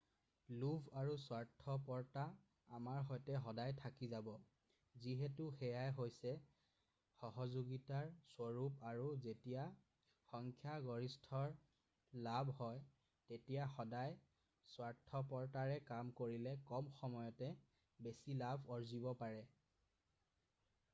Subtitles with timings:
[0.61, 2.21] লোভ আৰু স্বাৰ্থপৰতা
[2.77, 4.29] আমাৰ সৈতে সদায় থাকি যাব
[5.03, 6.31] যিহেতু সেয়াই হৈছে
[7.17, 9.61] সহযোগিতাৰ স্বৰূপ আৰু যেতিয়া
[10.31, 12.81] সংখ্যাগৰিষ্ঠৰ লাভ হয়
[13.33, 14.17] তেতিয়া সদায়
[14.77, 17.53] স্বাৰ্থপৰতাৰে কাম কৰিলে কম সময়তে
[18.07, 19.45] বেছি লাভ আৰ্জিব পাৰি